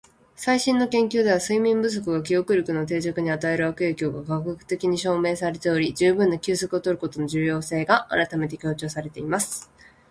[0.35, 9.69] 「最新の研究では、睡眠不足が記憶力の定着に与える悪影響が科学的に証明されており、十分な休息を取ることの重要性が改めて強調されています。」